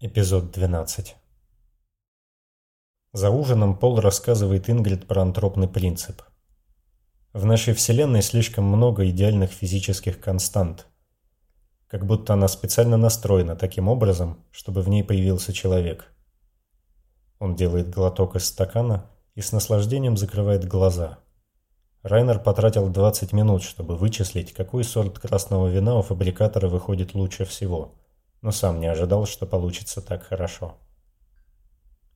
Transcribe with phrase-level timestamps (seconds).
[0.00, 1.16] Эпизод 12
[3.12, 6.22] За ужином Пол рассказывает Ингрид про антропный принцип.
[7.32, 10.86] В нашей Вселенной слишком много идеальных физических констант.
[11.88, 16.12] Как будто она специально настроена таким образом, чтобы в ней появился человек.
[17.40, 21.18] Он делает глоток из стакана и с наслаждением закрывает глаза–
[22.04, 27.97] Райнер потратил 20 минут, чтобы вычислить, какой сорт красного вина у фабрикатора выходит лучше всего,
[28.42, 30.76] но сам не ожидал, что получится так хорошо.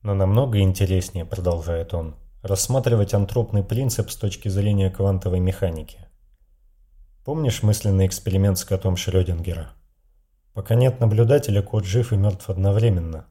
[0.01, 5.99] Но намного интереснее, продолжает он, рассматривать антропный принцип с точки зрения квантовой механики.
[7.23, 9.71] Помнишь мысленный эксперимент с котом Шрёдингера?
[10.53, 13.27] Пока нет наблюдателя, кот жив и мертв одновременно.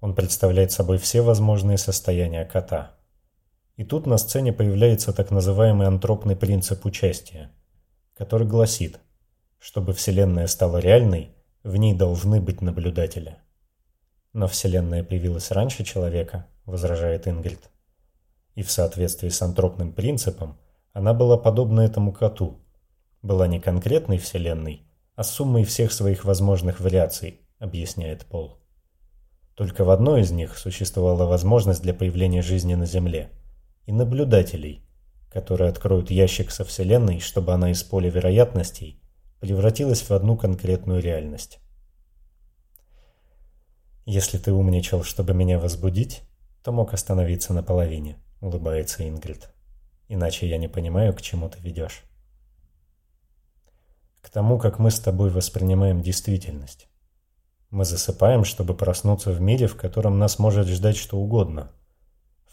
[0.00, 2.96] Он представляет собой все возможные состояния кота–
[3.76, 7.50] и тут на сцене появляется так называемый антропный принцип участия,
[8.14, 9.00] который гласит,
[9.58, 11.31] чтобы Вселенная стала реальной,
[11.62, 13.36] в ней должны быть наблюдатели.
[14.32, 17.70] Но Вселенная появилась раньше человека, возражает Ингрид.
[18.54, 20.58] И в соответствии с антропным принципом
[20.92, 22.60] она была подобна этому коту.
[23.22, 24.82] Была не конкретной Вселенной,
[25.14, 28.58] а суммой всех своих возможных вариаций, объясняет Пол.
[29.54, 33.30] Только в одной из них существовала возможность для появления жизни на Земле–
[33.86, 34.84] и наблюдателей,
[35.30, 39.01] которые откроют ящик со Вселенной, чтобы она из поля вероятностей
[39.42, 41.58] превратилась в одну конкретную реальность.
[44.06, 46.22] «Если ты умничал, чтобы меня возбудить,
[46.62, 49.52] то мог остановиться на половине»,— улыбается Ингрид.
[50.08, 52.04] «Иначе я не понимаю, к чему ты ведешь».
[54.20, 56.88] «К тому, как мы с тобой воспринимаем действительность.
[57.70, 61.72] Мы засыпаем, чтобы проснуться в мире, в котором нас может ждать что угодно—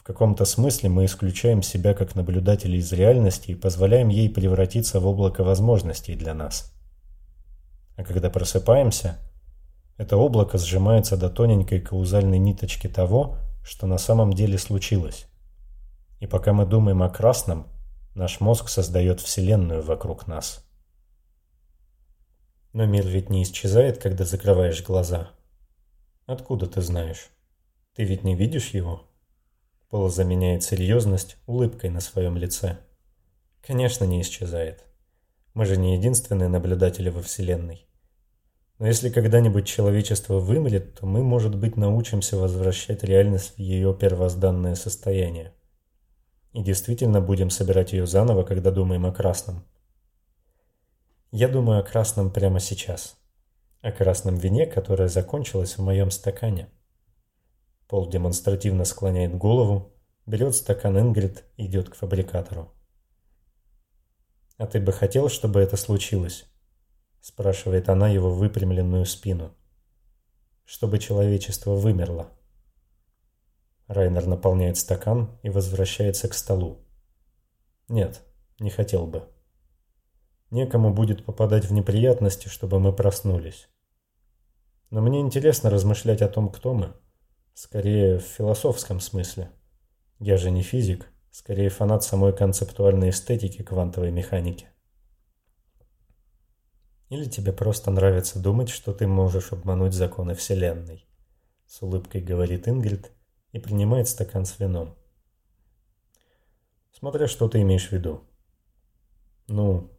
[0.09, 5.43] каком-то смысле мы исключаем себя как наблюдателей из реальности и позволяем ей превратиться в облако
[5.43, 6.73] возможностей для нас.
[7.99, 9.17] А когда просыпаемся,
[9.97, 15.25] это облако сжимается до тоненькой каузальной ниточки того, что на самом деле случилось.
[16.21, 17.67] И пока мы думаем о красном,
[18.15, 20.65] наш мозг создает вселенную вокруг нас.
[22.71, 25.31] Но мир ведь не исчезает, когда закрываешь глаза.
[26.25, 27.27] Откуда ты знаешь?
[27.95, 29.09] Ты ведь не видишь его?
[29.89, 32.77] Пол заменяет серьезность улыбкой на своем лице.
[33.61, 34.85] Конечно, не исчезает.
[35.53, 37.88] Мы же не единственные наблюдатели во Вселенной.
[38.79, 44.75] Но если когда-нибудь человечество вымрет, то мы, может быть, научимся возвращать реальность в ее первозданное
[44.75, 45.53] состояние.
[46.53, 49.65] И действительно будем собирать ее заново, когда думаем о красном.
[51.31, 53.17] Я думаю о красном прямо сейчас.
[53.81, 56.69] О красном вине, которое закончилось в моем стакане.
[57.89, 59.93] Пол демонстративно склоняет голову,
[60.25, 62.71] берет стакан Ингрид и идет к фабрикатору.
[64.57, 66.48] «А ты бы хотел, чтобы это случилось?»
[67.21, 69.53] Спрашивает она его выпрямленную спину.
[70.65, 72.29] «Чтобы человечество вымерло».
[73.87, 76.85] Райнер наполняет стакан и возвращается к столу.
[77.87, 78.21] «Нет,
[78.59, 79.27] не хотел бы.
[80.51, 83.67] Некому будет попадать в неприятности, чтобы мы проснулись.
[84.89, 86.93] Но мне интересно размышлять о том, кто мы».
[87.61, 89.51] Скорее в философском смысле.
[90.17, 94.69] Я же не физик, скорее фанат самой концептуальной эстетики квантовой механики.
[97.09, 101.05] Или тебе просто нравится думать, что ты можешь обмануть законы Вселенной?
[101.67, 103.11] С улыбкой говорит Ингрид
[103.51, 104.95] и принимает стакан с вином.
[106.91, 108.21] Смотря что ты имеешь в виду.
[109.47, 109.89] Ну,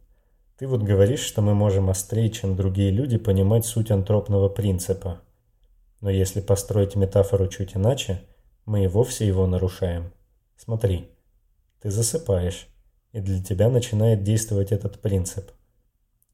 [0.57, 5.21] ты вот говоришь, что мы можем острее, чем другие люди, понимать суть антропного принципа–
[6.01, 8.23] но если построить метафору чуть иначе,
[8.65, 10.11] мы и вовсе его нарушаем.
[10.57, 11.11] Смотри,
[11.79, 12.67] ты засыпаешь,
[13.11, 15.51] и для тебя начинает действовать этот принцип.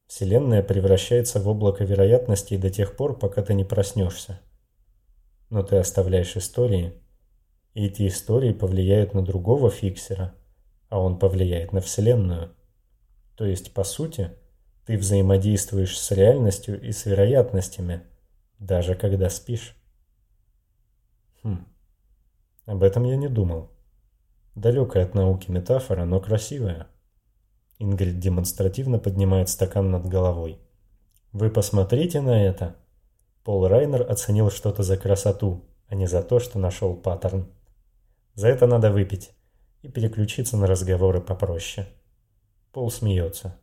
[0.08, 4.40] Вселенная превращается в облако вероятностей до тех пор, пока ты не проснешься.
[5.48, 6.94] Но ты оставляешь истории,
[7.74, 10.34] и эти истории повлияют на другого фиксера,
[10.88, 12.50] а он повлияет на Вселенную.
[13.36, 14.32] То есть, по сути,
[14.84, 18.02] ты взаимодействуешь с реальностью и с вероятностями–
[18.58, 19.76] даже когда спишь.
[21.42, 21.66] Хм,
[22.66, 23.70] об этом я не думал.
[24.54, 26.88] Далекая от науки метафора, но красивая.
[27.78, 30.58] Ингрид демонстративно поднимает стакан над головой.
[31.32, 32.76] Вы посмотрите на это.
[33.44, 37.46] Пол Райнер оценил что-то за красоту, а не за то, что нашел паттерн.
[38.34, 39.30] За это надо выпить
[39.82, 41.88] и переключиться на разговоры попроще.
[42.72, 43.56] Пол смеется.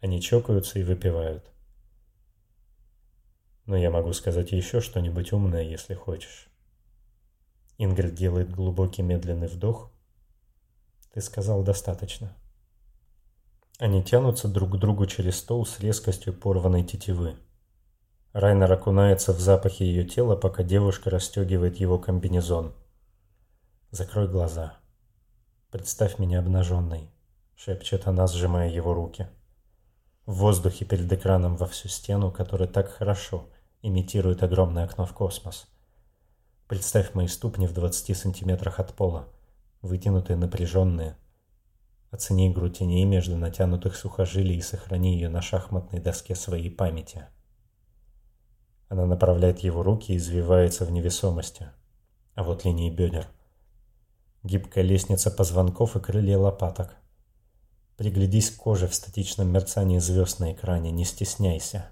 [0.00, 1.44] Они чокаются и выпивают.
[3.66, 6.48] Но я могу сказать еще что-нибудь умное, если хочешь.
[7.78, 9.90] Ингрид делает глубокий медленный вдох.
[11.12, 12.36] Ты сказал достаточно.
[13.82, 17.34] Они тянутся друг к другу через стол с резкостью порванной тетивы.
[18.32, 22.74] Райнер окунается в запахи ее тела, пока девушка расстегивает его комбинезон.
[23.90, 24.76] «Закрой глаза.
[25.72, 27.10] Представь меня обнаженной»,—
[27.56, 29.26] шепчет она, сжимая его руки.
[30.26, 33.48] В воздухе перед экраном во всю стену, который так хорошо
[33.82, 35.66] имитирует огромное окно в космос.
[36.68, 39.26] Представь мои ступни в 20 сантиметрах от пола,
[39.80, 41.16] вытянутые, напряженные.
[42.12, 47.24] Оцени игру теней между натянутых сухожилий и сохрани ее на шахматной доске своей памяти.
[48.90, 51.70] Она направляет его руки и извивается в невесомости.
[52.34, 53.26] А вот линии бедер.
[54.42, 56.96] Гибкая лестница позвонков и крылья лопаток.
[57.96, 61.86] Приглядись к коже в статичном мерцании звезд на экране, не стесняйся.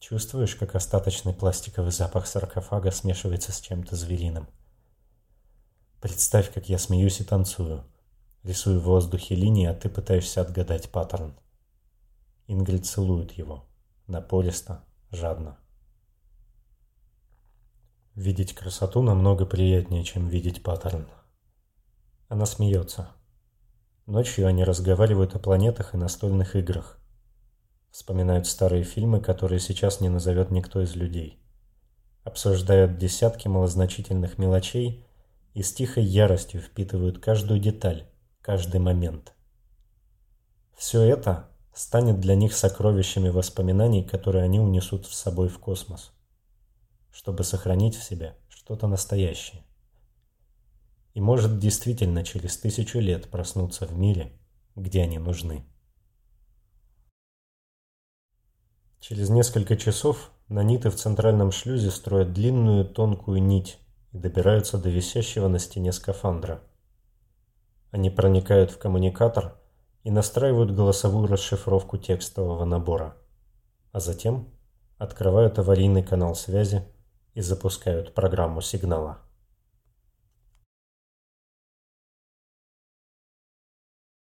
[0.00, 4.48] Чувствуешь, как остаточный пластиковый запах саркофага смешивается с чем-то звериным?
[6.00, 7.84] Представь, как я смеюсь и танцую.
[8.44, 11.34] Рисую в воздухе линии, а ты пытаешься отгадать паттерн.
[12.46, 13.64] Ингрид целует его.
[14.06, 15.56] Напористо, жадно.
[18.14, 21.08] Видеть красоту намного приятнее, чем видеть паттерн.
[22.28, 23.08] Она смеется.
[24.04, 26.98] Ночью они разговаривают о планетах и настольных играх.
[27.90, 31.42] Вспоминают старые фильмы, которые сейчас не назовет никто из людей.
[32.24, 35.06] Обсуждают десятки малозначительных мелочей
[35.54, 38.06] и с тихой яростью впитывают каждую деталь,
[38.44, 39.32] каждый момент.
[40.76, 46.12] Все это станет для них сокровищами воспоминаний, которые они унесут с собой в космос
[47.14, 49.62] чтобы сохранить в себе что-то настоящее.
[51.14, 54.32] И может действительно через тысячу лет проснуться в мире,
[54.74, 55.64] где они нужны.
[58.98, 63.78] Через несколько часов наниты в центральном шлюзе строят длинную тонкую нить
[64.10, 66.62] и добираются до висящего на стене скафандра.
[67.94, 69.54] Они проникают в коммуникатор
[70.02, 73.16] и настраивают голосовую расшифровку текстового набора,
[73.92, 74.48] а затем
[74.98, 76.84] открывают аварийный канал связи
[77.34, 79.18] и запускают программу сигнала.